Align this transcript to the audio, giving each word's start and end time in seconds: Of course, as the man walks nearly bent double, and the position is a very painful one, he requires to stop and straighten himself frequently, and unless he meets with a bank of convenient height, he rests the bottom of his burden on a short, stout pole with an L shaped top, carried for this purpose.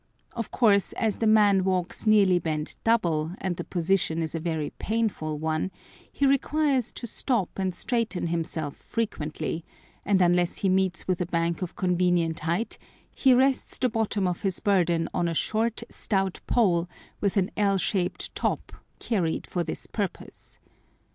Of 0.35 0.49
course, 0.49 0.93
as 0.93 1.19
the 1.19 1.27
man 1.27 1.63
walks 1.63 2.07
nearly 2.07 2.39
bent 2.39 2.73
double, 2.83 3.33
and 3.37 3.55
the 3.55 3.63
position 3.63 4.23
is 4.23 4.33
a 4.33 4.39
very 4.39 4.71
painful 4.79 5.37
one, 5.37 5.69
he 6.11 6.25
requires 6.25 6.91
to 6.93 7.05
stop 7.05 7.51
and 7.59 7.75
straighten 7.75 8.25
himself 8.25 8.75
frequently, 8.77 9.63
and 10.03 10.19
unless 10.19 10.57
he 10.57 10.69
meets 10.69 11.07
with 11.07 11.21
a 11.21 11.27
bank 11.27 11.61
of 11.61 11.75
convenient 11.75 12.39
height, 12.39 12.79
he 13.13 13.35
rests 13.35 13.77
the 13.77 13.89
bottom 13.89 14.27
of 14.27 14.41
his 14.41 14.59
burden 14.59 15.07
on 15.13 15.27
a 15.27 15.35
short, 15.35 15.83
stout 15.91 16.41
pole 16.47 16.89
with 17.19 17.37
an 17.37 17.51
L 17.55 17.77
shaped 17.77 18.33
top, 18.33 18.71
carried 18.97 19.45
for 19.45 19.63
this 19.63 19.85
purpose. 19.85 20.57